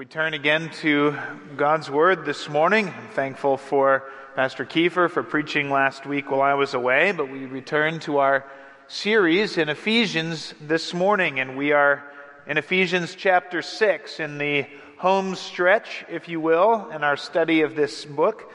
[0.00, 1.14] We turn again to
[1.58, 2.88] God's Word this morning.
[2.88, 7.44] I'm thankful for Pastor Kiefer for preaching last week while I was away, but we
[7.44, 8.46] return to our
[8.88, 12.02] series in Ephesians this morning, and we are
[12.46, 14.66] in Ephesians chapter 6 in the
[14.96, 18.50] home stretch, if you will, in our study of this book.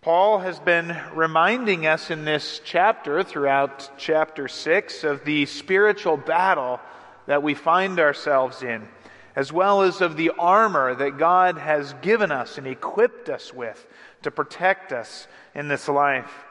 [0.00, 6.80] Paul has been reminding us in this chapter, throughout chapter 6, of the spiritual battle
[7.26, 8.88] that we find ourselves in
[9.36, 13.86] as well as of the armor that God has given us and equipped us with
[14.22, 16.44] to protect us in this life.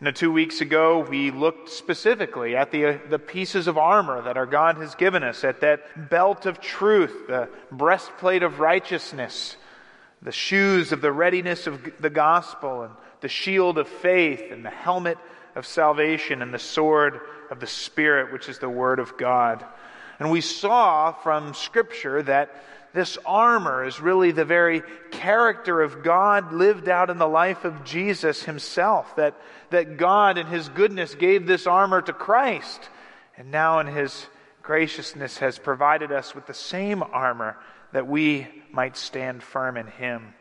[0.00, 4.22] You know, two weeks ago, we looked specifically at the, uh, the pieces of armor
[4.22, 9.56] that our God has given us, at that belt of truth, the breastplate of righteousness,
[10.20, 14.70] the shoes of the readiness of the gospel, and the shield of faith, and the
[14.70, 15.18] helmet
[15.54, 17.20] of salvation, and the sword
[17.50, 19.64] of the Spirit, which is the Word of God.
[20.18, 22.54] And we saw from Scripture that
[22.94, 27.84] this armor is really the very character of God lived out in the life of
[27.84, 29.16] Jesus himself.
[29.16, 29.34] That,
[29.70, 32.88] that God, in his goodness, gave this armor to Christ.
[33.36, 34.26] And now, in his
[34.62, 37.56] graciousness, has provided us with the same armor
[37.92, 40.34] that we might stand firm in him.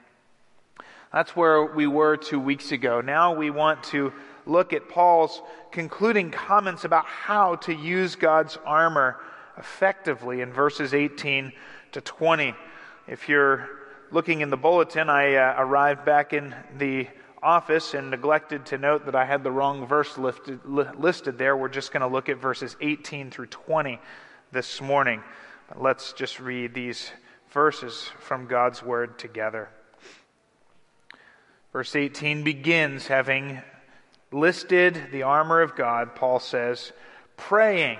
[1.11, 3.01] That's where we were two weeks ago.
[3.01, 4.13] Now we want to
[4.45, 9.17] look at Paul's concluding comments about how to use God's armor
[9.57, 11.53] effectively in verses 18
[11.93, 12.55] to 20.
[13.07, 13.69] If you're
[14.11, 17.07] looking in the bulletin, I uh, arrived back in the
[17.41, 21.57] office and neglected to note that I had the wrong verse lifted, li- listed there.
[21.57, 23.99] We're just going to look at verses 18 through 20
[24.51, 25.21] this morning.
[25.67, 27.11] But let's just read these
[27.51, 29.69] verses from God's Word together.
[31.73, 33.61] Verse 18 begins having
[34.31, 36.93] listed the armor of God, Paul says,
[37.35, 37.99] praying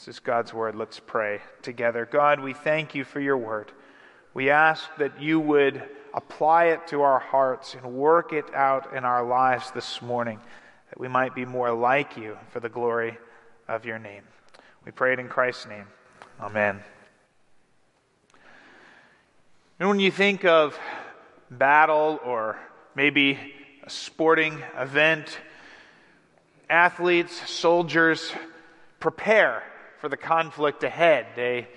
[0.00, 0.76] This is God's word.
[0.76, 2.08] Let's pray together.
[2.10, 3.70] God, we thank you for your word.
[4.32, 5.82] We ask that you would
[6.14, 10.40] apply it to our hearts and work it out in our lives this morning,
[10.88, 13.18] that we might be more like you for the glory
[13.68, 14.22] of your name.
[14.86, 15.86] We pray it in Christ's name.
[16.40, 16.80] Amen.
[19.78, 20.78] And when you think of
[21.50, 22.56] battle or
[22.94, 23.38] maybe
[23.84, 25.38] a sporting event,
[26.70, 28.32] athletes, soldiers
[28.98, 29.62] prepare
[30.00, 31.26] for the conflict ahead.
[31.36, 31.68] They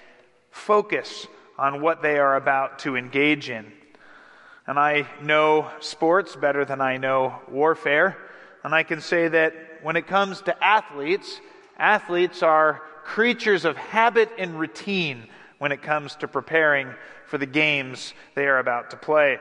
[0.50, 3.72] focus on what they are about to engage in.
[4.66, 8.17] And I know sports better than I know warfare.
[8.63, 11.41] And I can say that when it comes to athletes,
[11.78, 16.94] athletes are creatures of habit and routine when it comes to preparing
[17.28, 19.38] for the games they are about to play.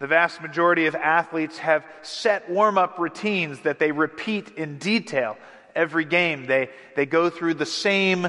[0.00, 5.38] The vast majority of athletes have set warm up routines that they repeat in detail
[5.74, 6.46] every game.
[6.46, 8.28] They, they go through the same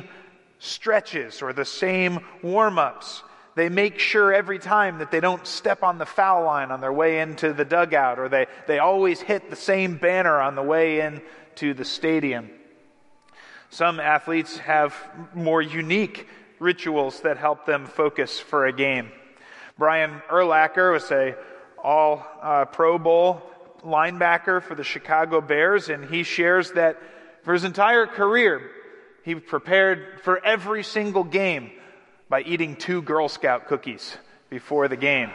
[0.60, 3.24] stretches or the same warm ups.
[3.56, 6.94] They make sure every time that they don't step on the foul line on their
[6.94, 11.02] way into the dugout, or they, they always hit the same banner on the way
[11.02, 12.50] into the stadium.
[13.70, 14.96] Some athletes have
[15.34, 16.28] more unique
[16.60, 19.12] rituals that help them focus for a game.
[19.78, 21.36] Brian Urlacher was a
[21.84, 23.42] all uh, Pro Bowl
[23.84, 26.98] linebacker for the Chicago Bears, and he shares that
[27.44, 28.70] for his entire career,
[29.24, 31.72] he prepared for every single game
[32.30, 34.18] by eating two Girl Scout cookies
[34.50, 35.30] before the game.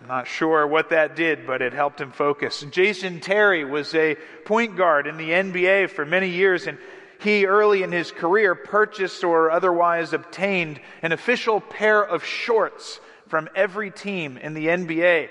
[0.00, 2.64] I'm not sure what that did, but it helped him focus.
[2.70, 6.78] Jason Terry was a point guard in the NBA for many years, and
[7.20, 13.48] he early in his career purchased or otherwise obtained an official pair of shorts from
[13.54, 15.28] every team in the NBA.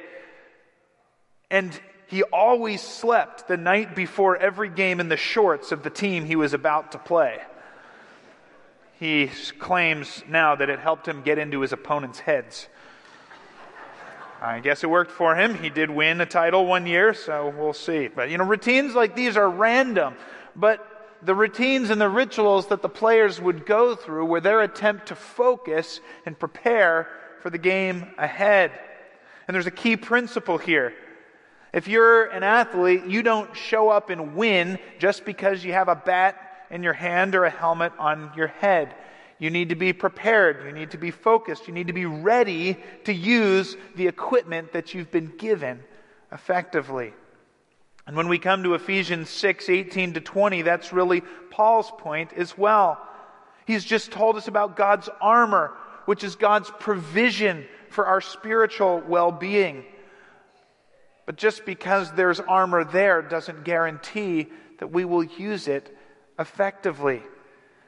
[1.50, 1.77] And
[2.09, 6.35] he always slept the night before every game in the shorts of the team he
[6.35, 7.38] was about to play.
[9.00, 9.29] He
[9.59, 12.67] claims now that it helped him get into his opponent's heads.
[14.41, 15.53] I guess it worked for him.
[15.53, 18.07] He did win a title one year, so we'll see.
[18.07, 20.15] But, you know, routines like these are random.
[20.56, 20.83] But
[21.21, 25.15] the routines and the rituals that the players would go through were their attempt to
[25.15, 27.07] focus and prepare
[27.41, 28.71] for the game ahead.
[29.47, 30.94] And there's a key principle here.
[31.74, 35.95] If you're an athlete, you don't show up and win just because you have a
[35.95, 38.95] bat in your hand or a helmet on your head.
[39.38, 40.66] You need to be prepared.
[40.66, 41.68] You need to be focused.
[41.68, 45.83] You need to be ready to use the equipment that you've been given
[46.31, 47.13] effectively.
[48.06, 51.21] And when we come to Ephesians 6 18 to 20, that's really
[51.51, 53.00] Paul's point as well.
[53.66, 55.74] He's just told us about God's armor,
[56.06, 59.86] which is God's provision for our spiritual well being.
[61.29, 64.47] But just because there's armor there doesn't guarantee
[64.79, 65.95] that we will use it
[66.39, 67.21] effectively.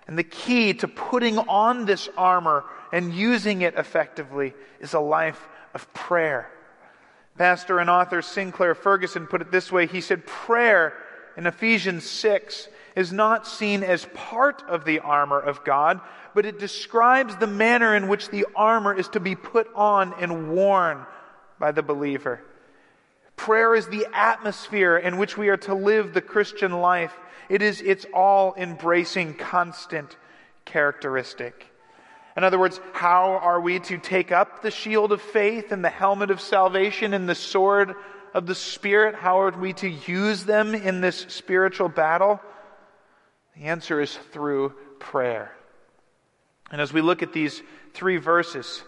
[0.06, 5.50] And the key to putting on this armor and using it effectively is a life
[5.74, 6.52] of prayer.
[7.36, 10.94] Pastor and author Sinclair Ferguson put it this way He said, Prayer
[11.36, 16.00] in Ephesians 6 is not seen as part of the armor of God,
[16.36, 20.52] but it describes the manner in which the armor is to be put on and
[20.52, 21.08] worn
[21.58, 22.44] by the believer.
[23.42, 27.12] Prayer is the atmosphere in which we are to live the Christian life.
[27.50, 30.16] It is its all embracing, constant
[30.64, 31.66] characteristic.
[32.38, 35.90] In other words, how are we to take up the shield of faith and the
[35.90, 37.96] helmet of salvation and the sword
[38.36, 39.16] of the Spirit?
[39.16, 42.40] How are we to use them in this spiritual battle?
[43.56, 45.52] The answer is through prayer.
[46.70, 47.64] And as we look at these
[47.96, 48.84] three verses,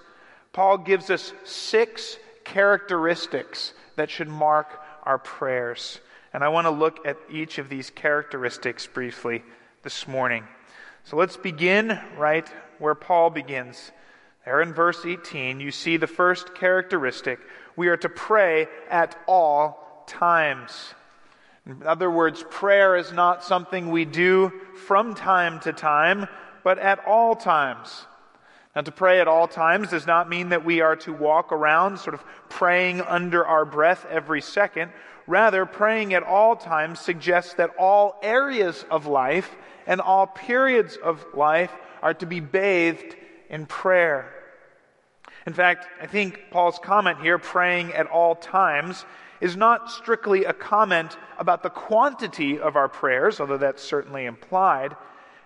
[0.52, 6.00] Paul gives us six characteristics that should mark our prayers.
[6.34, 9.44] And I want to look at each of these characteristics briefly
[9.84, 10.46] this morning.
[11.04, 12.48] So let's begin right
[12.80, 13.92] where Paul begins.
[14.46, 17.40] There in verse 18, you see the first characteristic.
[17.76, 20.94] We are to pray at all times.
[21.66, 24.52] In other words, prayer is not something we do
[24.86, 26.28] from time to time,
[26.64, 28.06] but at all times.
[28.76, 32.00] Now, to pray at all times does not mean that we are to walk around
[32.00, 34.92] sort of praying under our breath every second.
[35.28, 39.56] Rather, praying at all times suggests that all areas of life
[39.86, 41.72] and all periods of life
[42.02, 43.16] are to be bathed
[43.50, 44.34] in prayer.
[45.46, 49.06] In fact, I think Paul's comment here, praying at all times,
[49.40, 54.96] is not strictly a comment about the quantity of our prayers, although that's certainly implied.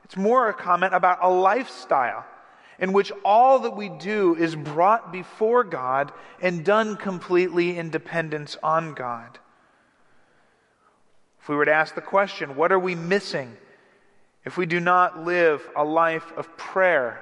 [0.05, 2.25] It's more a comment about a lifestyle
[2.79, 8.57] in which all that we do is brought before God and done completely in dependence
[8.61, 9.39] on God.
[11.41, 13.55] If we were to ask the question, what are we missing
[14.45, 17.21] if we do not live a life of prayer?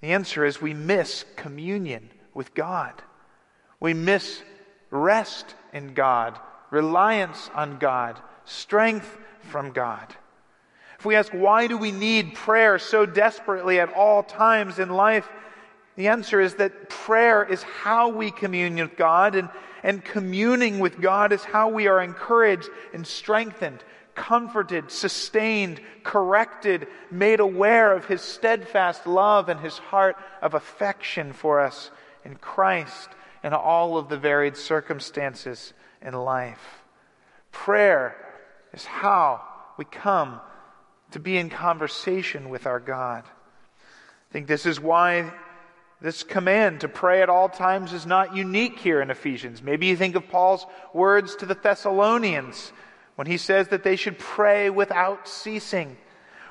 [0.00, 2.94] The answer is we miss communion with God.
[3.78, 4.42] We miss
[4.90, 6.38] rest in God,
[6.70, 10.14] reliance on God, strength from God.
[11.02, 15.28] If we ask, why do we need prayer so desperately at all times in life?
[15.96, 19.48] The answer is that prayer is how we commune with God, and
[19.82, 23.82] and communing with God is how we are encouraged and strengthened,
[24.14, 31.58] comforted, sustained, corrected, made aware of His steadfast love and His heart of affection for
[31.58, 31.90] us
[32.24, 33.08] in Christ
[33.42, 36.84] in all of the varied circumstances in life.
[37.50, 38.16] Prayer
[38.72, 39.40] is how
[39.76, 40.40] we come
[41.12, 43.24] to be in conversation with our God.
[43.24, 45.32] I think this is why
[46.00, 49.62] this command to pray at all times is not unique here in Ephesians.
[49.62, 52.72] Maybe you think of Paul's words to the Thessalonians
[53.14, 55.96] when he says that they should pray without ceasing.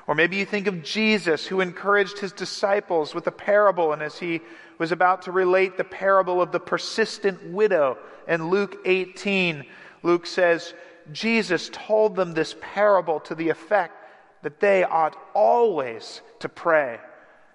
[0.06, 4.18] Or maybe you think of Jesus who encouraged his disciples with a parable, and as
[4.18, 4.40] he
[4.78, 9.64] was about to relate the parable of the persistent widow in Luke 18,
[10.02, 10.74] Luke says,
[11.12, 14.01] Jesus told them this parable to the effect
[14.42, 16.98] that they ought always to pray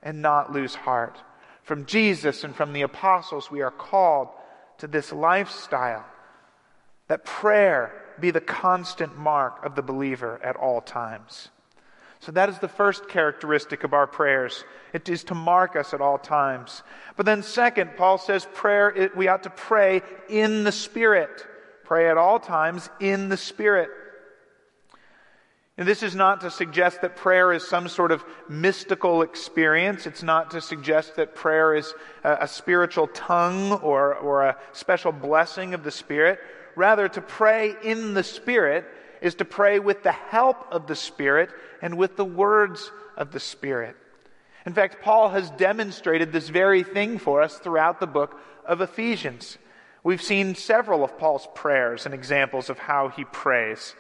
[0.02, 1.18] and not lose heart.
[1.64, 4.30] From Jesus and from the apostles, we are called
[4.78, 6.06] to this lifestyle
[7.08, 11.50] that prayer be the constant mark of the believer at all times.
[12.20, 14.64] So that is the first characteristic of our prayers.
[14.92, 16.82] It is to mark us at all times.
[17.16, 21.46] But then second, Paul says prayer, it, we ought to pray in the Spirit.
[21.84, 23.90] Pray at all times in the Spirit.
[25.78, 30.08] And this is not to suggest that prayer is some sort of mystical experience.
[30.08, 31.94] It's not to suggest that prayer is
[32.24, 36.40] a, a, spiritual tongue or, or a special blessing of the Spirit.
[36.76, 38.86] Rather, to pray in the Spirit
[39.22, 43.40] is to pray with the help of the Spirit and with the words of the
[43.40, 43.96] Spirit.
[44.66, 49.60] In fact, Paul has demonstrated this very thing for us throughout the book of Ephesians.
[50.04, 53.96] We've seen several of Paul's prayers and examples of how he prays.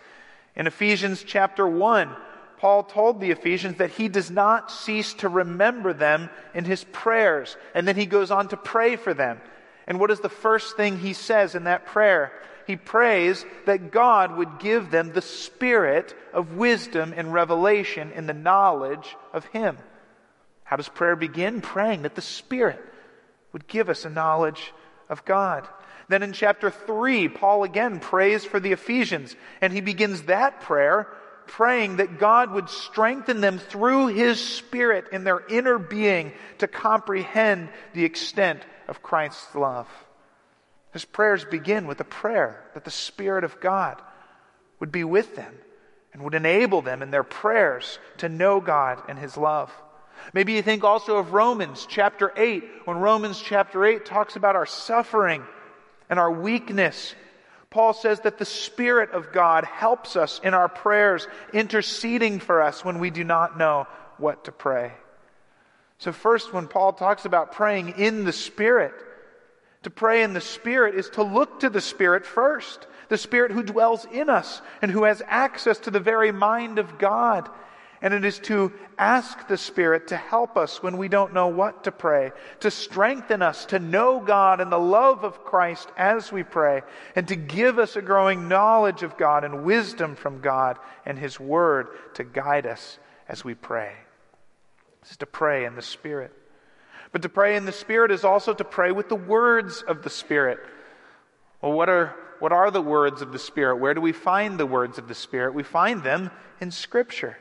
[0.57, 2.13] In Ephesians chapter 1,
[2.57, 7.55] Paul told the Ephesians that he does not cease to remember them in his prayers.
[7.75, 9.39] And then he goes on to pray for them.
[9.85, 12.33] And what is the first thing he says in that prayer?
[12.65, 18.33] He prays that God would give them the spirit of wisdom and revelation in the
[18.33, 19.77] knowledge of him.
[20.67, 21.61] How does prayer begin?
[21.61, 22.83] Praying that the Spirit
[23.53, 24.73] would give us a knowledge
[25.07, 25.65] of God.
[26.09, 31.07] Then in chapter 3, Paul again prays for the Ephesians, and he begins that prayer
[31.47, 37.69] praying that God would strengthen them through His Spirit in their inner being to comprehend
[37.93, 39.87] the extent of Christ's love.
[40.93, 44.01] His prayers begin with a prayer that the Spirit of God
[44.79, 45.53] would be with them
[46.13, 49.71] and would enable them in their prayers to know God and His love.
[50.33, 54.65] Maybe you think also of Romans chapter 8, when Romans chapter 8 talks about our
[54.65, 55.43] suffering
[56.09, 57.15] and our weakness
[57.69, 62.85] Paul says that the Spirit of God helps us in our prayers, interceding for us
[62.85, 63.87] when we do not know
[64.17, 64.93] what to pray.
[65.99, 68.93] So, first, when Paul talks about praying in the Spirit,
[69.83, 73.63] to pray in the Spirit is to look to the Spirit first, the Spirit who
[73.63, 77.49] dwells in us and who has access to the very mind of God
[78.01, 81.83] and it is to ask the Spirit to help us when we don't know what
[81.85, 86.43] to pray, to strengthen us to know God and the love of Christ as we
[86.43, 86.81] pray,
[87.15, 91.39] and to give us a growing knowledge of God and wisdom from God and His
[91.39, 93.93] Word to guide us as we pray.
[95.01, 96.33] This is to pray in the Spirit.
[97.11, 100.09] But to pray in the Spirit is also to pray with the words of the
[100.09, 100.59] Spirit.
[101.61, 103.77] Well, what are, what are the words of the Spirit?
[103.77, 105.55] Where do we find the words of the Spirit?
[105.55, 107.37] We find them in Scripture.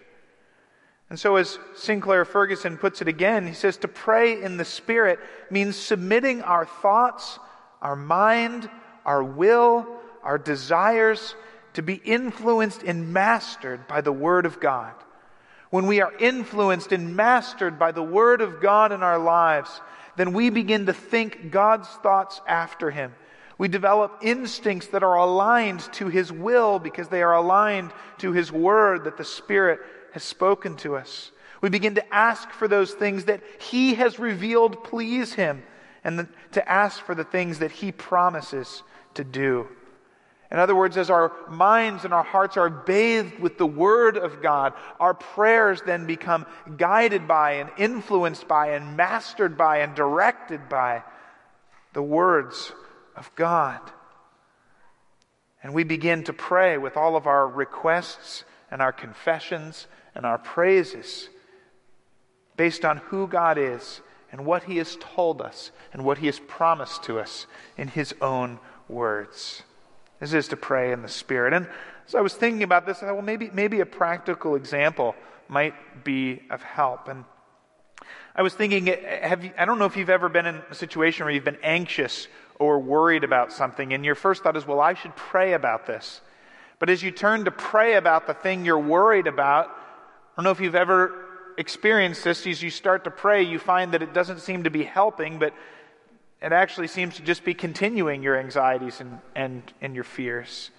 [1.08, 5.20] And so, as Sinclair Ferguson puts it again, he says to pray in the Spirit
[5.50, 7.38] means submitting our thoughts,
[7.80, 8.68] our mind,
[9.04, 9.86] our will,
[10.24, 11.36] our desires
[11.74, 14.94] to be influenced and mastered by the Word of God.
[15.70, 19.80] When we are influenced and mastered by the Word of God in our lives,
[20.16, 23.14] then we begin to think God's thoughts after Him.
[23.58, 28.50] We develop instincts that are aligned to His will because they are aligned to His
[28.50, 29.80] Word that the Spirit
[30.16, 31.30] has spoken to us.
[31.60, 35.62] We begin to ask for those things that He has revealed please Him
[36.04, 38.82] and to ask for the things that He promises
[39.12, 39.68] to do.
[40.50, 44.40] In other words, as our minds and our hearts are bathed with the Word of
[44.40, 46.46] God, our prayers then become
[46.78, 51.02] guided by and influenced by and mastered by and directed by
[51.92, 52.72] the words
[53.16, 53.80] of God.
[55.62, 60.38] And we begin to pray with all of our requests and our confessions and our
[60.38, 61.28] praises
[62.56, 64.00] based on who God is
[64.32, 67.46] and what He has told us and what He has promised to us
[67.76, 68.58] in His own
[68.88, 69.62] words.
[70.18, 71.52] This is to pray in the Spirit.
[71.52, 71.68] And
[72.08, 75.14] as I was thinking about this, I thought, well, maybe, maybe a practical example
[75.48, 77.08] might be of help.
[77.08, 77.24] And
[78.34, 81.24] I was thinking, have you, I don't know if you've ever been in a situation
[81.24, 82.26] where you've been anxious
[82.58, 86.22] or worried about something, and your first thought is, well, I should pray about this.
[86.78, 89.76] But as you turn to pray about the thing you're worried about,
[90.36, 91.24] don't know if you've ever
[91.56, 92.46] experienced this.
[92.46, 95.54] As you start to pray, you find that it doesn't seem to be helping, but
[96.42, 100.70] it actually seems to just be continuing your anxieties and, and, and your fears.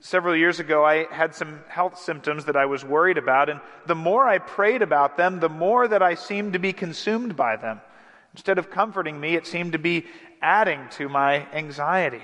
[0.00, 3.94] Several years ago, I had some health symptoms that I was worried about, and the
[3.94, 7.80] more I prayed about them, the more that I seemed to be consumed by them.
[8.34, 10.04] Instead of comforting me, it seemed to be
[10.42, 12.22] adding to my anxiety.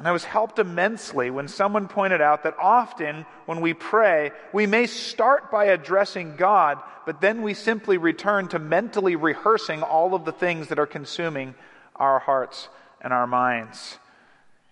[0.00, 4.66] And I was helped immensely when someone pointed out that often when we pray, we
[4.66, 10.24] may start by addressing God, but then we simply return to mentally rehearsing all of
[10.24, 11.54] the things that are consuming
[11.96, 12.70] our hearts
[13.02, 13.98] and our minds.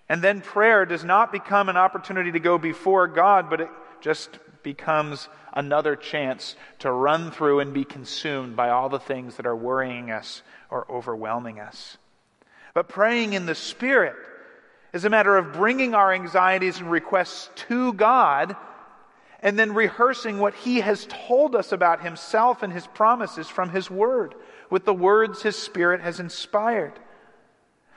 [0.08, 3.68] And then prayer does not become an opportunity to go before God, but it
[4.00, 4.30] just
[4.62, 9.54] becomes another chance to run through and be consumed by all the things that are
[9.54, 11.98] worrying us or overwhelming us.
[12.72, 14.16] But praying in the Spirit,
[14.92, 18.56] is a matter of bringing our anxieties and requests to God
[19.40, 23.90] and then rehearsing what He has told us about Himself and His promises from His
[23.90, 24.34] Word
[24.70, 26.98] with the words His Spirit has inspired.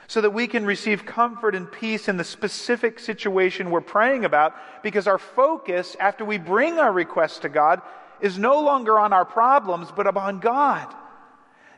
[0.07, 4.53] So that we can receive comfort and peace in the specific situation we're praying about,
[4.83, 7.81] because our focus, after we bring our requests to God,
[8.19, 10.93] is no longer on our problems, but upon God.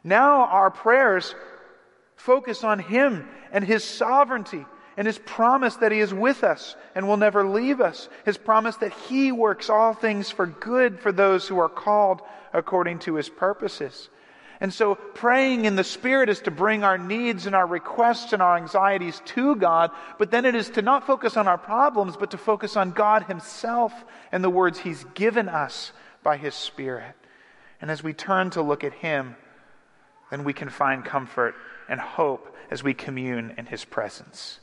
[0.04, 1.36] Now our prayers
[2.16, 4.66] focus on Him and His sovereignty
[4.98, 8.76] and his promise that he is with us and will never leave us, his promise
[8.78, 12.22] that he works all things for good for those who are called
[12.54, 14.10] according to his purposes.
[14.60, 18.42] And so praying in the Spirit is to bring our needs and our requests and
[18.42, 22.32] our anxieties to God, but then it is to not focus on our problems, but
[22.32, 23.92] to focus on God Himself
[24.32, 25.92] and the words He's given us
[26.24, 27.16] by His Spirit.
[27.82, 29.36] And as we turn to look at Him,
[30.32, 31.56] then we can find comfort
[31.90, 34.62] and hope as we commune in His presence.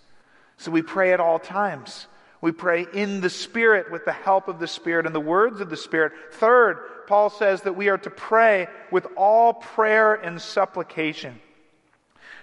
[0.60, 2.06] So we pray at all times.
[2.42, 5.70] We pray in the Spirit with the help of the Spirit and the words of
[5.70, 6.12] the Spirit.
[6.32, 11.40] Third, Paul says that we are to pray with all prayer and supplication.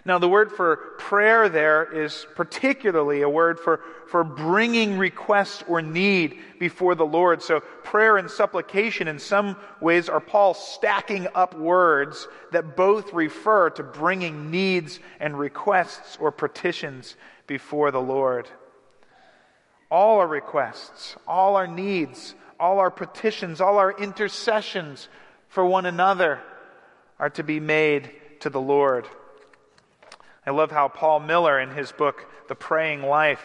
[0.04, 5.84] Now, the word for prayer there is particularly a word for, for bringing request or
[5.84, 7.44] need before the Lord.
[7.44, 13.70] So, prayer and supplication, in some ways, are Paul stacking up words that both refer
[13.72, 17.16] to bringing needs and requests or petitions
[17.48, 18.48] before the Lord.
[19.89, 25.08] All our requests, all our needs, all our petitions, all our intercessions
[25.48, 26.39] for one another
[27.20, 28.12] are to be made
[28.42, 29.08] to the Lord.
[30.46, 33.44] I love how Paul Miller, in his book, The Praying Life,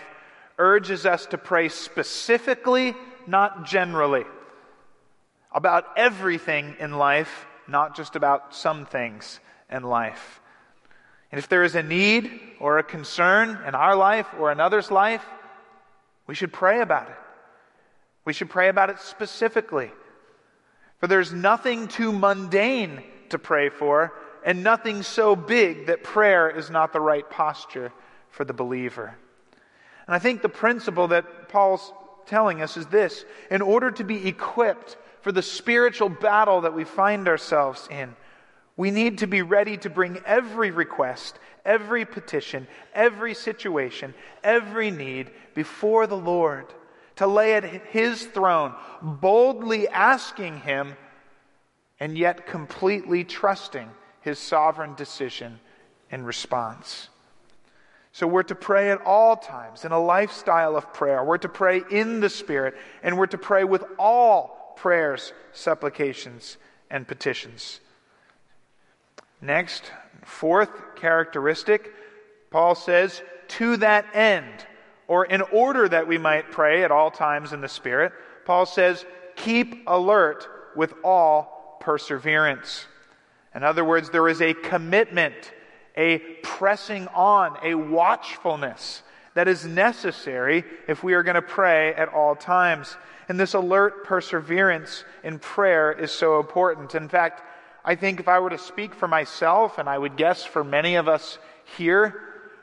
[0.59, 2.94] urges us to pray specifically,
[3.26, 4.25] not generally,
[5.52, 9.40] about everything in life, not just about some things
[9.71, 10.41] in life.
[11.32, 15.24] And if there is a need or a concern in our life or another's life,
[16.26, 17.16] we should pray about it.
[18.24, 19.90] We should pray about it specifically.
[21.00, 24.12] For there's nothing too mundane to pray for,
[24.44, 27.92] and nothing so big that prayer is not the right posture
[28.30, 29.16] for the believer.
[30.06, 31.92] And I think the principle that Paul's
[32.26, 36.84] telling us is this in order to be equipped for the spiritual battle that we
[36.84, 38.14] find ourselves in,
[38.76, 45.31] we need to be ready to bring every request, every petition, every situation, every need
[45.55, 46.67] before the Lord
[47.17, 50.97] to lay at his throne, boldly asking him
[52.00, 53.88] and yet completely trusting
[54.23, 55.61] his sovereign decision
[56.11, 57.09] in response.
[58.12, 61.25] So we're to pray at all times in a lifestyle of prayer.
[61.25, 66.56] We're to pray in the Spirit, and we're to pray with all prayers, supplications,
[66.91, 67.80] and petitions.
[69.43, 69.91] Next,
[70.25, 71.93] fourth characteristic,
[72.50, 74.67] Paul says, to that end
[75.09, 78.13] or in order that we might pray at all times in the Spirit,
[78.45, 79.05] Paul says,
[79.37, 82.87] keep alert with all perseverance.
[83.55, 85.35] In other words, there is a commitment,
[85.97, 89.02] a pressing on, a watchfulness
[89.35, 92.97] that is necessary if we are going to pray at all times.
[93.28, 96.95] And this alert perseverance in prayer is so important.
[96.95, 97.43] In fact,
[97.84, 100.95] I think if I were to speak for myself, and I would guess for many
[100.95, 101.38] of us
[101.76, 102.21] here,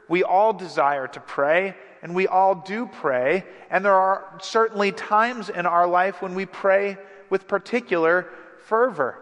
[0.08, 5.49] we all desire to pray and we all do pray, and there are certainly times
[5.49, 6.97] in our life when we pray
[7.29, 8.27] with particular
[8.65, 9.17] fervor.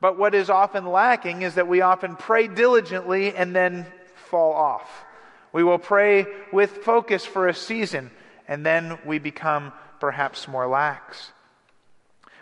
[0.00, 5.04] But what is often lacking is that we often pray diligently and then fall off.
[5.52, 8.10] We will pray with focus for a season,
[8.46, 11.32] and then we become perhaps more lax.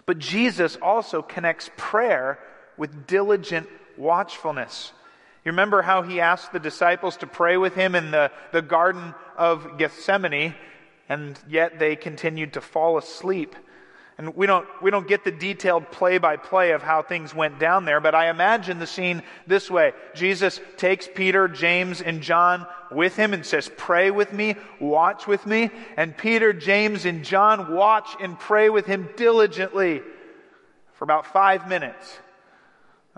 [0.05, 2.39] But Jesus also connects prayer
[2.79, 4.93] with diligent watchfulness.
[5.45, 9.15] You remember how he asked the disciples to pray with him in the, the Garden
[9.37, 10.55] of Gethsemane,
[11.09, 13.57] and yet they continued to fall asleep.
[14.19, 17.61] And we don't, we don't get the detailed play by play of how things went
[17.61, 22.67] down there, but I imagine the scene this way Jesus takes Peter, James, and John
[22.91, 25.71] with him and says, Pray with me, watch with me.
[25.97, 30.03] And Peter, James, and John watch and pray with him diligently
[30.95, 32.19] for about five minutes.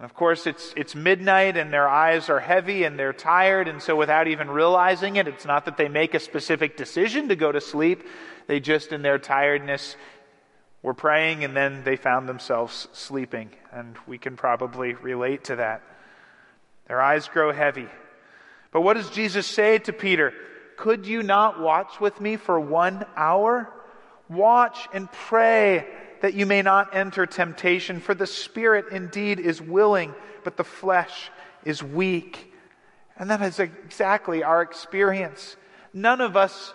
[0.01, 3.69] And of course, it's, it's midnight and their eyes are heavy and they're tired.
[3.69, 7.37] And so, without even realizing it, it's not that they make a specific decision to
[7.37, 8.05] go to sleep.
[8.47, 9.97] They just, in their tiredness,
[10.83, 13.51] were praying and then they found themselves sleeping.
[13.73, 15.83] And we can probably relate to that.
[16.89, 17.87] Their eyes grow heavy.
[18.73, 20.33] But what does Jesus say to Peter?
[20.79, 23.71] Could you not watch with me for one hour?
[24.31, 25.87] Watch and pray
[26.21, 28.01] that you may not enter temptation.
[28.01, 31.31] For the spirit indeed is willing, but the flesh
[31.65, 32.53] is weak.
[33.17, 35.57] And that is exactly our experience.
[35.93, 36.73] None of us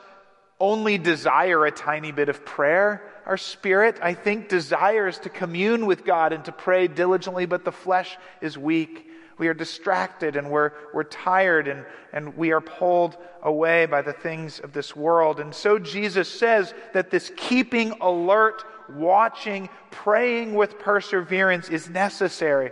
[0.59, 3.11] only desire a tiny bit of prayer.
[3.25, 7.71] Our spirit, I think, desires to commune with God and to pray diligently, but the
[7.71, 9.09] flesh is weak.
[9.37, 14.13] We are distracted and we're, we're tired and, and we are pulled away by the
[14.13, 15.41] things of this world.
[15.41, 22.71] And so Jesus says that this keeping alert watching, praying with perseverance is necessary.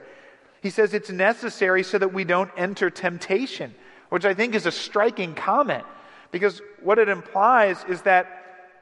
[0.61, 3.73] He says it's necessary so that we don't enter temptation,
[4.09, 5.85] which I think is a striking comment
[6.31, 8.27] because what it implies is that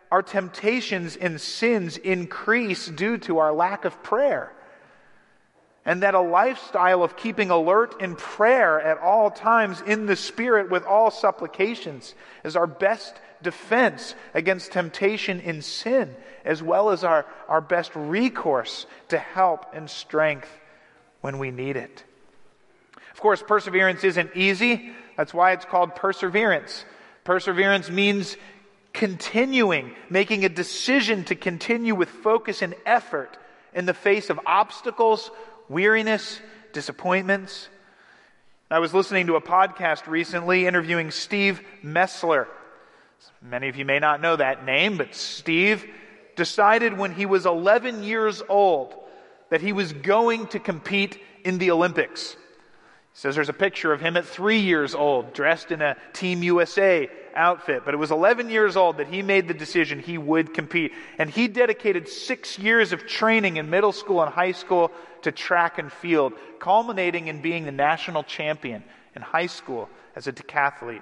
[0.09, 4.53] our temptations and sins increase due to our lack of prayer.
[5.83, 10.69] and that a lifestyle of keeping alert in prayer at all times in the Spirit
[10.69, 12.13] with all supplications
[12.43, 18.85] is our best defense against temptation in sin, as well as our, our best recourse
[19.09, 20.49] to help and strength
[21.21, 22.03] when we need it.
[23.13, 24.91] Of course, perseverance isn't easy.
[25.17, 26.85] That's why it's called perseverance.
[27.23, 28.37] Perseverance means
[28.93, 33.37] continuing, making a decision to continue with focus and effort
[33.73, 35.31] in the face of obstacles
[35.69, 36.39] weariness,
[36.73, 37.69] disappointments.
[38.69, 42.47] I was listening to a podcast recently interviewing Steve Mesler.
[43.41, 45.85] Many of you may not know that name, but Steve
[46.35, 48.93] decided when he was 11 years old
[49.49, 52.33] that he was going to compete in the Olympics.
[52.33, 52.37] He
[53.17, 57.09] says there's a picture of him at three years old, dressed in a Team USA
[57.35, 57.83] outfit.
[57.83, 60.93] But it was 11 years old that he made the decision he would compete.
[61.17, 64.91] And he dedicated six years of training in middle school and high school
[65.23, 68.83] to track and field, culminating in being the national champion
[69.15, 71.01] in high school as a decathlete.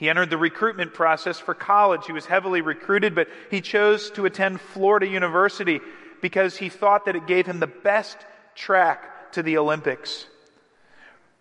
[0.00, 2.06] He entered the recruitment process for college.
[2.06, 5.78] He was heavily recruited, but he chose to attend Florida University
[6.22, 8.16] because he thought that it gave him the best
[8.54, 10.24] track to the Olympics.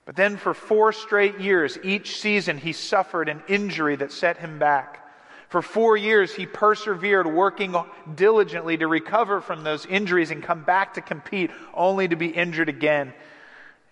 [0.06, 4.60] But then for four straight years, each season, he suffered an injury that set him
[4.60, 5.10] back.
[5.48, 7.74] For four years, he persevered, working
[8.14, 12.68] diligently to recover from those injuries and come back to compete, only to be injured
[12.68, 13.14] again.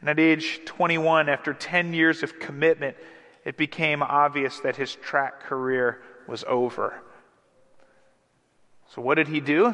[0.01, 2.97] And at age 21, after 10 years of commitment,
[3.47, 7.01] it became obvious that his track career was over.
[8.93, 9.73] So, what did he do?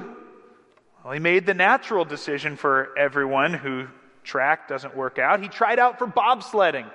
[1.04, 3.88] Well, he made the natural decision for everyone who
[4.24, 5.42] track doesn't work out.
[5.42, 6.86] He tried out for bobsledding.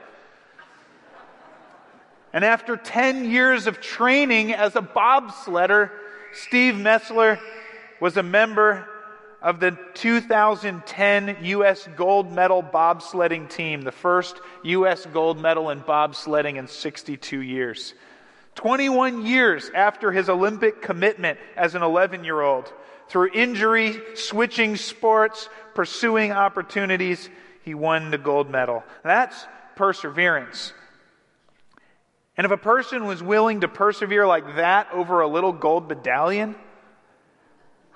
[2.33, 5.91] And after 10 years of training as a bobsledder,
[6.33, 7.41] Steve Mesler
[8.01, 8.87] was a member
[9.41, 11.89] of the 2010 U.S.
[11.97, 15.07] gold medal bobsledding team, the first U.S.
[15.07, 17.95] gold medal in bobsledding in 62 years.
[18.57, 22.73] 21 years after his Olympic commitment as an 11 year old,
[23.09, 27.31] through injury, switching sports, pursuing opportunities,
[27.65, 28.83] he won the gold medal.
[29.05, 29.47] That's
[29.77, 30.73] perseverance.
[32.37, 36.55] And if a person was willing to persevere like that over a little gold medallion,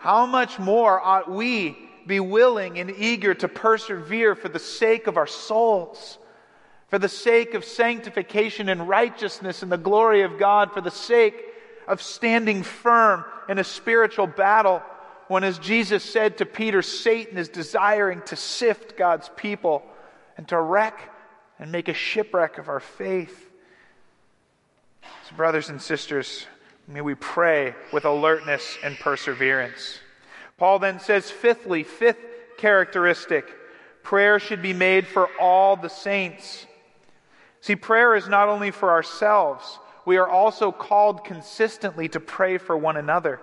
[0.03, 5.17] how much more ought we be willing and eager to persevere for the sake of
[5.17, 6.19] our souls,
[6.89, 11.45] for the sake of sanctification and righteousness and the glory of God, for the sake
[11.87, 14.83] of standing firm in a spiritual battle?
[15.29, 19.85] When, as Jesus said to Peter, Satan is desiring to sift God's people
[20.37, 20.99] and to wreck
[21.61, 23.53] and make a shipwreck of our faith.
[25.31, 26.45] So, brothers and sisters,
[26.89, 29.99] may we pray with alertness and perseverance.
[30.57, 32.19] Paul then says, fifthly, fifth
[32.59, 33.47] characteristic,
[34.03, 36.67] prayer should be made for all the saints.
[37.61, 42.77] See, prayer is not only for ourselves, we are also called consistently to pray for
[42.77, 43.41] one another.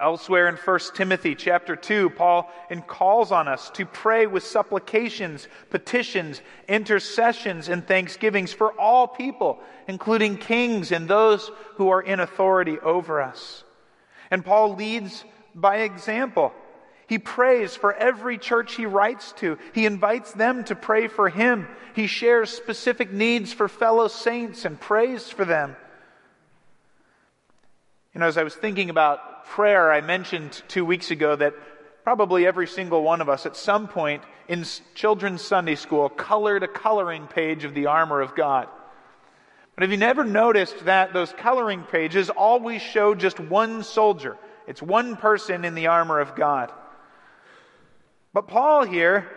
[0.00, 2.50] Elsewhere in 1 Timothy chapter 2, Paul
[2.88, 10.36] calls on us to pray with supplications, petitions, intercessions, and thanksgivings for all people, including
[10.36, 13.62] kings and those who are in authority over us.
[14.32, 16.52] And Paul leads by example.
[17.06, 19.58] He prays for every church he writes to.
[19.74, 21.68] He invites them to pray for him.
[21.94, 25.76] He shares specific needs for fellow saints and prays for them.
[28.12, 31.54] You know, as I was thinking about prayer, I mentioned two weeks ago that
[32.02, 36.68] probably every single one of us at some point in children's Sunday school colored a
[36.68, 38.68] coloring page of the armor of God.
[39.74, 44.36] But have you never noticed that those coloring pages always show just one soldier?
[44.66, 46.70] It's one person in the armor of God.
[48.32, 49.30] But Paul here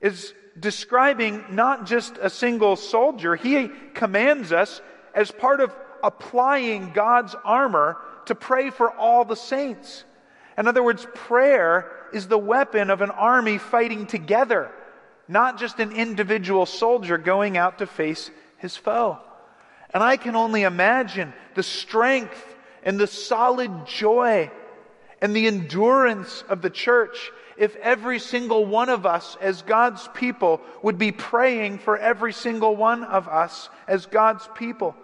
[0.00, 4.80] is describing not just a single soldier, he commands us
[5.14, 10.04] as part of applying God's armor to pray for all the saints.
[10.58, 14.70] In other words, prayer is the weapon of an army fighting together,
[15.28, 19.18] not just an individual soldier going out to face his foe.
[19.92, 22.44] And I can only imagine the strength
[22.82, 24.50] and the solid joy
[25.20, 30.62] and the endurance of the church if every single one of us as God's people
[30.82, 34.94] would be praying for every single one of us as God's people.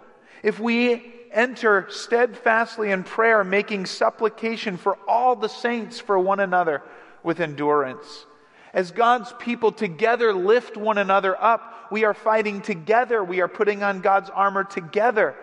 [0.41, 6.81] If we enter steadfastly in prayer, making supplication for all the saints for one another
[7.23, 8.25] with endurance.
[8.73, 13.23] As God's people together lift one another up, we are fighting together.
[13.23, 15.35] We are putting on God's armor together.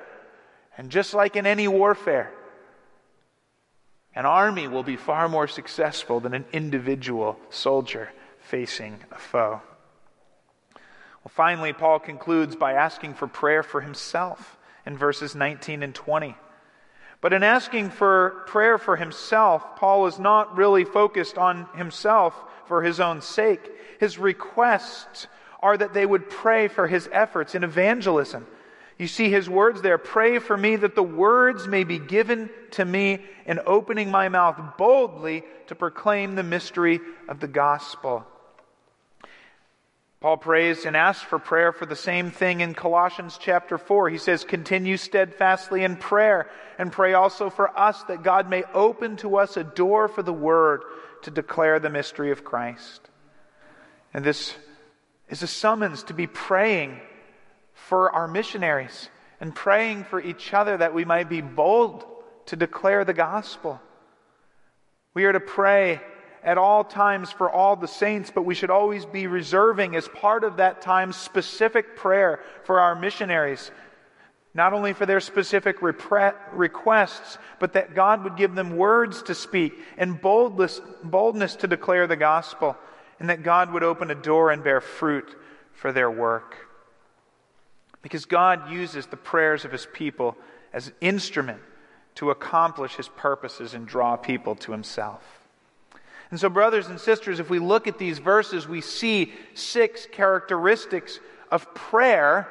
[0.77, 2.33] And just like in any warfare,
[4.15, 9.61] An army will be far more successful than an individual soldier facing a foe.
[10.75, 16.37] Well, finally, Paul concludes by asking for prayer for himself in verses 19 and 20.
[17.21, 22.35] But in asking for prayer for himself, Paul is not really focused on himself
[22.67, 23.71] for his own sake.
[23.99, 25.27] His requests
[25.61, 28.47] are that they would pray for his efforts in evangelism.
[28.99, 32.85] You see his words there pray for me that the words may be given to
[32.85, 38.27] me in opening my mouth boldly to proclaim the mystery of the gospel.
[40.25, 44.09] Paul prays and asks for prayer for the same thing in Colossians chapter 4.
[44.09, 49.19] He says, Continue steadfastly in prayer, and pray also for us that God may open
[49.19, 50.81] to us a door for the word
[51.25, 53.07] to declare the mystery of Christ.
[54.15, 54.55] And this
[55.29, 57.03] is a summons to be praying
[57.75, 59.11] for our missionaries
[59.43, 62.03] and praying for each other that we might be bold
[62.47, 63.79] to declare the gospel.
[65.13, 66.01] We are to pray
[66.45, 70.45] at all times for all the saints, but we should always be reserving as part
[70.45, 73.71] of that time specific prayer for our missionaries.
[74.53, 79.35] Not only for their specific repre- requests, but that God would give them words to
[79.35, 82.77] speak and boldness, boldness to declare the gospel,
[83.19, 85.35] and that God would open a door and bear fruit
[85.73, 86.57] for their work.
[88.03, 90.37] Because God uses the prayers of his people
[90.73, 91.61] as an instrument
[92.17, 95.44] to accomplish his purposes and draw people to himself.
[96.31, 101.21] And so, brothers and sisters, if we look at these verses, we see six characteristics
[101.51, 102.49] of prayer,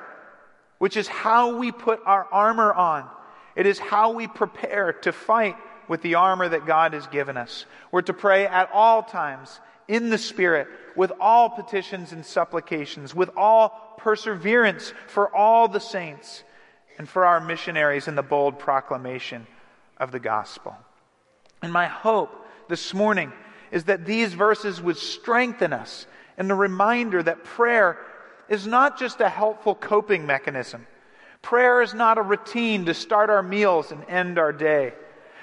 [0.78, 3.08] which is how we put our armor on.
[3.56, 5.56] It is how we prepare to fight
[5.88, 7.66] with the armor that God has given us.
[7.92, 13.30] We're to pray at all times in the Spirit, with all petitions and supplications, with
[13.36, 16.44] all perseverance for all the saints,
[16.98, 19.46] and for our missionaries in the bold proclamation
[19.98, 20.76] of the gospel.
[21.62, 23.34] And my hope this morning
[23.74, 26.06] is that these verses would strengthen us
[26.38, 27.98] and the reminder that prayer
[28.48, 30.86] is not just a helpful coping mechanism.
[31.42, 34.94] Prayer is not a routine to start our meals and end our day.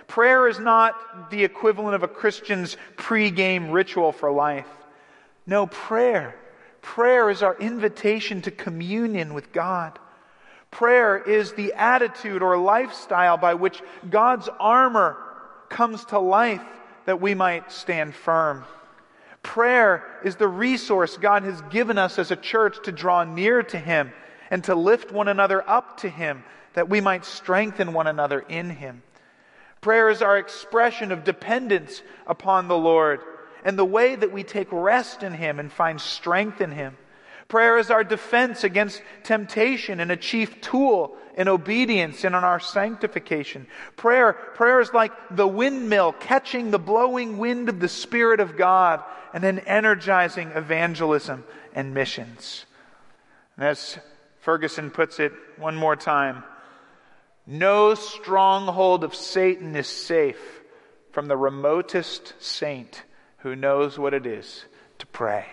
[0.07, 4.69] Prayer is not the equivalent of a Christian's pre-game ritual for life.
[5.45, 6.37] No, prayer.
[6.83, 9.99] Prayer is our invitation to communion with God.
[10.71, 15.16] Prayer is the attitude or lifestyle by which God's armor
[15.69, 16.62] comes to life
[17.11, 18.62] that we might stand firm.
[19.42, 23.79] Prayer is the resource God has given us as a church to draw near to
[23.81, 24.12] Him
[24.49, 26.44] and to lift one another up to Him
[26.75, 29.03] that we might strengthen one another in Him.
[29.81, 33.23] Prayer is our expression of dependence upon the Lord
[33.64, 36.96] and the way that we take rest in Him and find strength in Him.
[37.51, 42.61] Prayer is our defense against temptation and a chief tool in obedience and in our
[42.61, 43.67] sanctification.
[43.97, 49.03] Prayer, prayer is like the windmill catching the blowing wind of the Spirit of God
[49.35, 51.43] and then energizing evangelism
[51.75, 52.67] and missions.
[53.57, 53.99] And as
[54.43, 56.45] Ferguson puts it one more time,
[57.49, 60.61] no stronghold of Satan is safe
[61.11, 63.03] from the remotest saint
[63.39, 64.67] who knows what it is
[64.99, 65.47] to pray.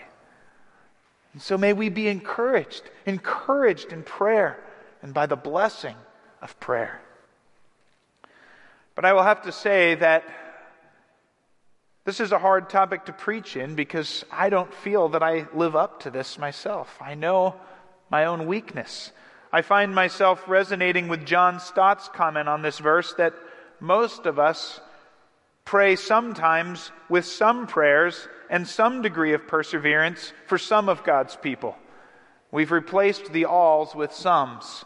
[1.38, 4.60] And so may we be encouraged, encouraged in prayer
[5.04, 5.96] and by the blessing
[6.42, 7.00] of prayer.
[8.96, 10.24] But I will have to say that
[12.06, 15.76] this is a hard topic to preach in because I don't feel that I live
[15.76, 16.98] up to this myself.
[17.00, 17.56] I know
[18.10, 19.12] my own weakness.
[19.54, 23.36] I find myself resonating with John Stott's comment on this verse that
[23.80, 24.80] most of us
[25.66, 31.76] pray sometimes with some prayers and some degree of perseverance for some of God's people.
[32.52, 34.86] We've replaced the alls with sums.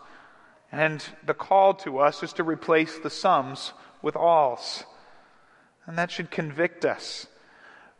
[0.71, 4.83] And the call to us is to replace the sums with alls.
[5.85, 7.27] And that should convict us.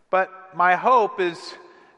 [0.10, 1.38] But my hope is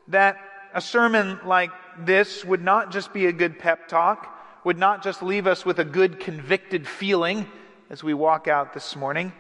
[0.08, 0.38] that
[0.73, 4.30] a sermon like this would not just be a good pep talk,
[4.63, 7.47] would not just leave us with a good convicted feeling
[7.89, 9.34] as we walk out this morning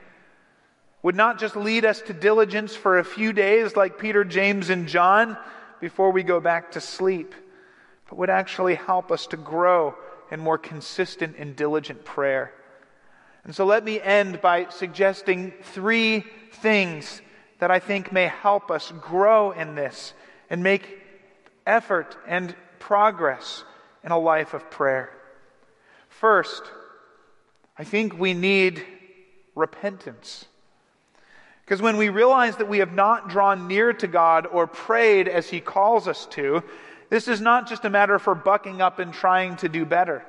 [1.03, 4.87] would not just lead us to diligence for a few days like Peter, James, and
[4.87, 5.37] John
[5.81, 7.35] before we go back to sleep,
[8.09, 9.95] but would actually help us to grow
[10.31, 12.53] in more consistent and diligent prayer.
[13.43, 17.21] And so let me end by suggesting three things
[17.59, 20.13] that I think may help us grow in this
[20.49, 21.01] and make
[21.67, 23.65] effort and progress
[24.05, 25.09] in a life of prayer.
[26.07, 26.63] First,
[27.77, 28.85] I think we need
[29.55, 30.45] repentance.
[31.65, 35.49] Because when we realize that we have not drawn near to God or prayed as
[35.49, 36.63] He calls us to,
[37.09, 40.25] this is not just a matter for bucking up and trying to do better.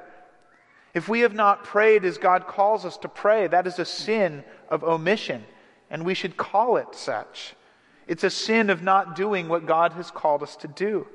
[0.92, 4.44] If we have not prayed as God calls us to pray, that is a sin
[4.68, 5.44] of omission
[5.90, 7.54] and we should call it such.
[8.06, 11.06] It's a sin of not doing what God has called us to do.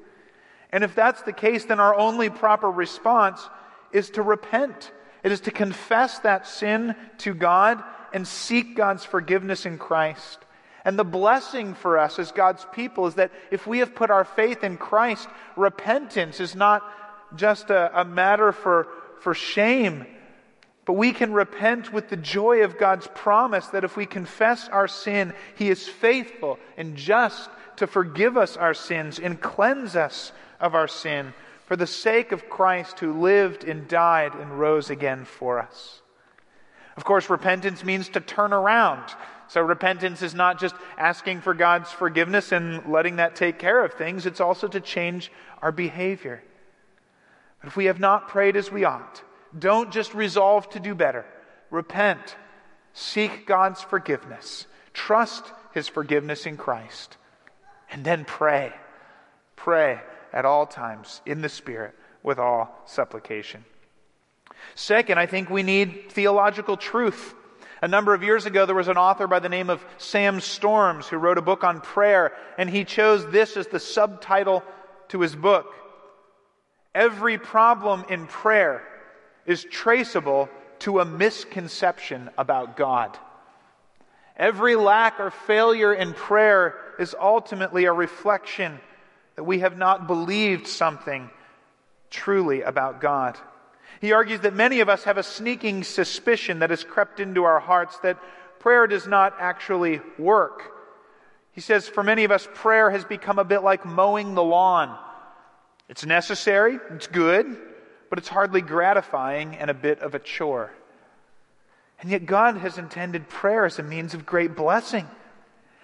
[0.71, 3.49] And if that's the case, then our only proper response
[3.91, 4.91] is to repent.
[5.23, 10.39] It is to confess that sin to God and seek God's forgiveness in Christ.
[10.85, 14.23] And the blessing for us as God's people is that if we have put our
[14.23, 16.83] faith in Christ, repentance is not
[17.35, 18.87] just a, a matter for,
[19.19, 20.05] for shame,
[20.85, 24.87] but we can repent with the joy of God's promise that if we confess our
[24.87, 30.75] sin, He is faithful and just to forgive us our sins and cleanse us of
[30.75, 31.33] our sin
[31.67, 36.01] for the sake of Christ who lived and died and rose again for us.
[36.99, 39.05] Of course, repentance means to turn around.
[39.47, 43.93] So, repentance is not just asking for God's forgiveness and letting that take care of
[43.93, 45.31] things, it's also to change
[45.61, 46.43] our behavior.
[47.61, 49.23] But if we have not prayed as we ought,
[49.57, 51.25] don't just resolve to do better.
[51.69, 52.35] Repent.
[52.91, 54.67] Seek God's forgiveness.
[54.91, 57.15] Trust His forgiveness in Christ.
[57.89, 58.73] And then pray.
[59.55, 60.01] Pray
[60.33, 63.63] at all times in the Spirit with all supplication.
[64.75, 67.33] Second, I think we need theological truth.
[67.81, 71.07] A number of years ago, there was an author by the name of Sam Storms
[71.07, 74.63] who wrote a book on prayer, and he chose this as the subtitle
[75.09, 75.73] to his book.
[76.93, 78.83] Every problem in prayer
[79.45, 83.17] is traceable to a misconception about God.
[84.35, 88.79] Every lack or failure in prayer is ultimately a reflection
[89.35, 91.29] that we have not believed something
[92.09, 93.37] truly about God.
[93.99, 97.59] He argues that many of us have a sneaking suspicion that has crept into our
[97.59, 98.17] hearts that
[98.59, 100.71] prayer does not actually work.
[101.51, 104.97] He says, for many of us, prayer has become a bit like mowing the lawn.
[105.89, 107.57] It's necessary, it's good,
[108.09, 110.71] but it's hardly gratifying and a bit of a chore.
[111.99, 115.05] And yet, God has intended prayer as a means of great blessing.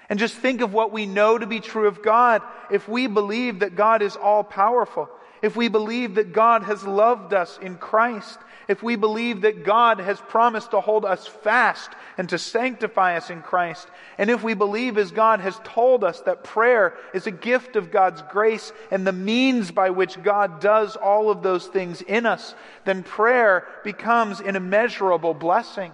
[0.08, 2.42] And just think of what we know to be true of God.
[2.72, 5.10] If we believe that God is all powerful,
[5.46, 10.00] if we believe that God has loved us in Christ, if we believe that God
[10.00, 14.56] has promised to hold us fast and to sanctify us in Christ, and if we
[14.56, 19.06] believe as God has told us that prayer is a gift of God's grace and
[19.06, 24.40] the means by which God does all of those things in us, then prayer becomes
[24.40, 25.92] an immeasurable blessing.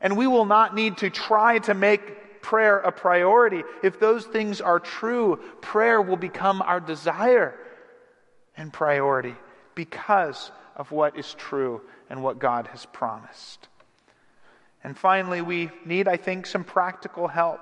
[0.00, 3.64] And we will not need to try to make prayer a priority.
[3.82, 7.58] If those things are true, prayer will become our desire
[8.56, 9.34] and priority
[9.74, 13.68] because of what is true and what God has promised.
[14.82, 17.60] And finally, we need, I think, some practical help.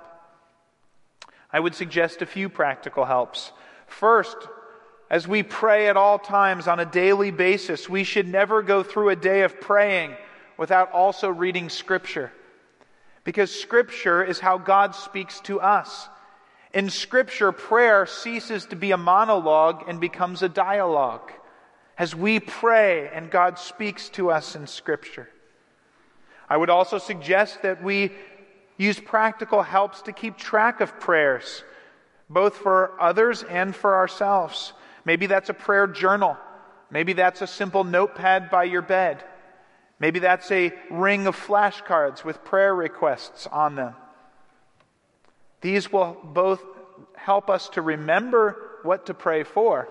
[1.51, 3.51] I would suggest a few practical helps.
[3.87, 4.37] First,
[5.09, 9.09] as we pray at all times on a daily basis, we should never go through
[9.09, 10.15] a day of praying
[10.57, 12.31] without also reading Scripture.
[13.23, 16.09] Because Scripture is how God speaks to us.
[16.73, 21.31] In Scripture, prayer ceases to be a monologue and becomes a dialogue
[21.97, 25.29] as we pray and God speaks to us in Scripture.
[26.49, 28.11] I would also suggest that we
[28.77, 31.63] use practical helps to keep track of prayers,
[32.27, 34.73] both for others and for ourselves.
[35.05, 36.37] Maybe that's a prayer journal.
[36.89, 39.23] Maybe that's a simple notepad by your bed.
[39.99, 43.93] Maybe that's a ring of flashcards with prayer requests on them.
[45.63, 46.61] These will both
[47.15, 49.87] help us to remember what to pray for,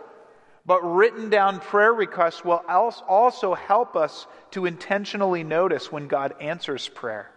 [0.66, 6.88] but written down prayer requests will also help us to intentionally notice when God answers
[6.88, 7.30] prayer.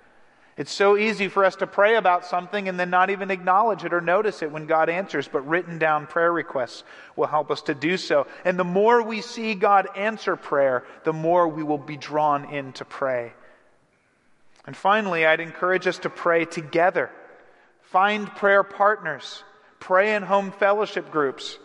[0.57, 3.93] It's so easy for us to pray about something and then not even acknowledge it
[3.93, 6.83] or notice it when God answers, but written down prayer requests
[7.15, 8.27] will help us to do so.
[8.43, 12.73] And the more we see God answer prayer, the more we will be drawn in
[12.73, 13.33] to pray.
[14.65, 17.11] And finally, I'd encourage us to pray together.
[17.91, 19.43] Find prayer partners.
[19.79, 21.57] Pray in home fellowship groups.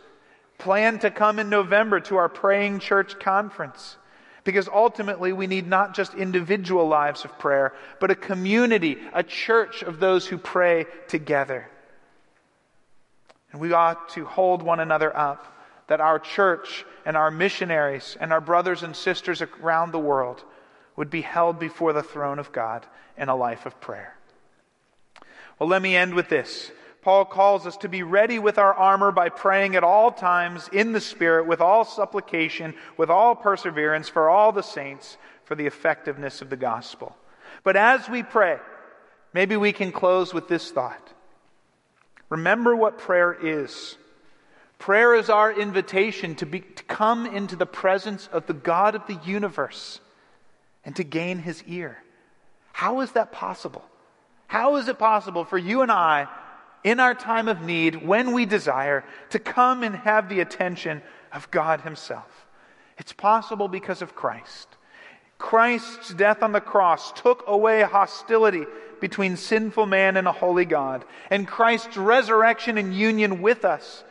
[0.58, 3.96] Plan to come in November to our praying church conference.
[4.44, 9.82] Because ultimately, we need not just individual lives of prayer, but a community, a church
[9.82, 11.68] of those who pray together.
[13.52, 15.46] And we ought to hold one another up,
[15.88, 20.42] that our church and our missionaries and our brothers and sisters around the world
[20.96, 24.16] would be held before the throne of God in a life of prayer.
[25.60, 26.72] Well, let me end with this.
[27.02, 30.92] Paul calls us to be ready with our armor by praying at all times in
[30.92, 36.40] the Spirit with all supplication, with all perseverance for all the saints, for the effectiveness
[36.40, 37.14] of the gospel.
[37.62, 38.58] But as we pray,
[39.34, 41.12] maybe we can close with this thought.
[42.30, 43.96] Remember what prayer is.
[44.78, 49.06] Prayer is our invitation to, be, to come into the presence of the God of
[49.06, 50.00] the universe
[50.86, 51.98] and to gain his ear.
[52.72, 53.84] How is that possible?
[54.50, 56.26] How is it possible for you and I,
[56.82, 61.48] in our time of need, when we desire, to come and have the attention of
[61.52, 62.48] God Himself?
[62.98, 64.66] It's possible because of Christ.
[65.38, 68.64] Christ's death on the cross took away hostility
[69.00, 71.04] between sinful man and a holy God.
[71.30, 74.02] And Christ's resurrection and union with us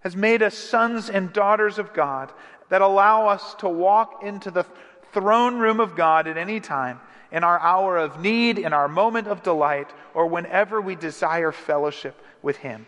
[0.00, 2.30] has made us sons and daughters of God
[2.68, 4.66] that allow us to walk into the
[5.12, 9.26] throne room of God at any time, in our hour of need, in our moment
[9.26, 12.86] of delight, or whenever we desire fellowship with Him.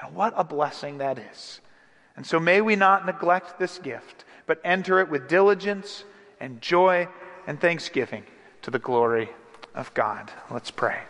[0.00, 1.60] And what a blessing that is.
[2.16, 6.04] And so may we not neglect this gift, but enter it with diligence
[6.40, 7.08] and joy
[7.46, 8.24] and thanksgiving
[8.62, 9.30] to the glory
[9.74, 10.30] of God.
[10.50, 11.00] Let's pray.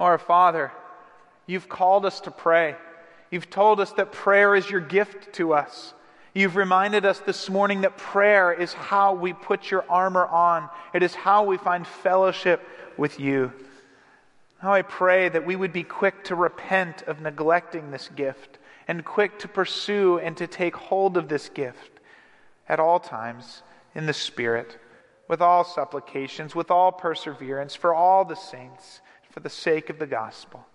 [0.00, 0.72] Our Father,
[1.46, 2.76] you've called us to pray.
[3.30, 5.94] You've told us that prayer is your gift to us.
[6.36, 11.04] You've reminded us this morning that prayer is how we put your armor on, it
[11.04, 12.60] is how we find fellowship
[12.96, 13.52] with you.
[14.60, 18.58] Now I pray that we would be quick to repent of neglecting this gift
[18.88, 22.00] and quick to pursue and to take hold of this gift
[22.68, 23.62] at all times
[23.94, 24.76] in the Spirit,
[25.28, 30.06] with all supplications, with all perseverance, for all the saints, for the sake of the
[30.06, 30.66] gospel.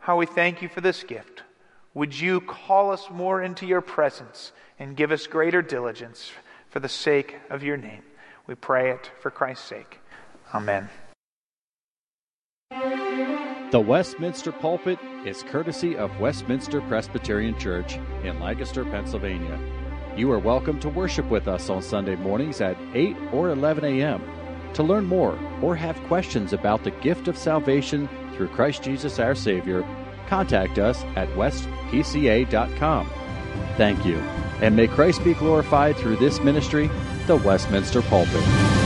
[0.00, 1.44] How we thank you for this gift.
[1.92, 6.30] Would you call us more into your presence and give us greater diligence
[6.68, 8.02] for the sake of your name?
[8.46, 9.98] We pray it for Christ's sake.
[10.54, 10.88] Amen.
[13.72, 19.58] The Westminster Pulpit is courtesy of Westminster Presbyterian Church in Lancaster, Pennsylvania.
[20.16, 24.22] You are welcome to worship with us on Sunday mornings at 8 or 11 a.m.
[24.74, 29.34] To learn more or have questions about the gift of salvation through Christ Jesus our
[29.34, 29.84] Savior,
[30.30, 33.10] contact us at westpca.com.
[33.76, 34.16] Thank you,
[34.62, 36.88] and may Christ be glorified through this ministry,
[37.26, 38.79] the Westminster Pulpit.